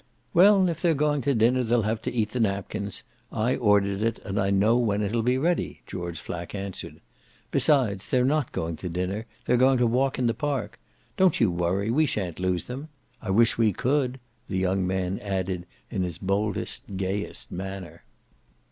"Well, 0.33 0.67
if 0.67 0.81
they're 0.81 0.95
going 0.95 1.21
to 1.21 1.35
dinner 1.35 1.61
they'll 1.61 1.83
have 1.83 2.01
to 2.01 2.11
eat 2.11 2.31
the 2.31 2.39
napkins. 2.39 3.03
I 3.31 3.55
ordered 3.55 4.01
it 4.01 4.17
and 4.25 4.39
I 4.39 4.49
know 4.49 4.75
when 4.75 5.03
it'll 5.03 5.21
be 5.21 5.37
ready," 5.37 5.81
George 5.85 6.19
Flack 6.19 6.55
answered. 6.55 7.01
"Besides, 7.51 8.09
they're 8.09 8.25
not 8.25 8.51
going 8.51 8.77
to 8.77 8.89
dinner, 8.89 9.27
they're 9.45 9.57
going 9.57 9.77
to 9.77 9.85
walk 9.85 10.17
in 10.17 10.25
the 10.25 10.33
park. 10.33 10.79
Don't 11.17 11.39
you 11.39 11.51
worry, 11.51 11.91
we 11.91 12.07
shan't 12.07 12.39
lose 12.39 12.65
them. 12.65 12.89
I 13.21 13.29
wish 13.29 13.59
we 13.59 13.73
could!" 13.73 14.19
the 14.49 14.57
young 14.57 14.87
man 14.87 15.19
added 15.19 15.67
in 15.91 16.01
his 16.01 16.17
boldest 16.17 16.97
gayest 16.97 17.51
manner. 17.51 18.01